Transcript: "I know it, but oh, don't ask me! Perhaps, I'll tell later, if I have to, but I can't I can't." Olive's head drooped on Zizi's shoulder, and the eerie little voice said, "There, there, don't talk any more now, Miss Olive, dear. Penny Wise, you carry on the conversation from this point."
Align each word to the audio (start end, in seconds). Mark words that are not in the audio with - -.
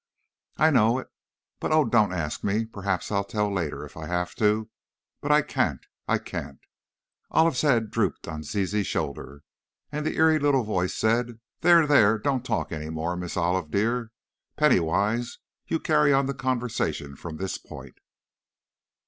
"I 0.57 0.71
know 0.71 0.97
it, 0.97 1.09
but 1.59 1.71
oh, 1.71 1.85
don't 1.85 2.11
ask 2.11 2.43
me! 2.43 2.65
Perhaps, 2.65 3.11
I'll 3.11 3.23
tell 3.23 3.53
later, 3.53 3.85
if 3.85 3.95
I 3.95 4.07
have 4.07 4.33
to, 4.37 4.67
but 5.21 5.31
I 5.31 5.43
can't 5.43 5.85
I 6.07 6.17
can't." 6.17 6.57
Olive's 7.29 7.61
head 7.61 7.91
drooped 7.91 8.27
on 8.27 8.41
Zizi's 8.41 8.87
shoulder, 8.87 9.43
and 9.91 10.03
the 10.03 10.15
eerie 10.15 10.39
little 10.39 10.63
voice 10.63 10.95
said, 10.95 11.39
"There, 11.59 11.85
there, 11.85 12.17
don't 12.17 12.43
talk 12.43 12.71
any 12.71 12.89
more 12.89 13.15
now, 13.15 13.19
Miss 13.21 13.37
Olive, 13.37 13.69
dear. 13.69 14.11
Penny 14.57 14.79
Wise, 14.79 15.37
you 15.67 15.79
carry 15.79 16.11
on 16.11 16.25
the 16.25 16.33
conversation 16.33 17.15
from 17.15 17.37
this 17.37 17.59
point." 17.59 17.99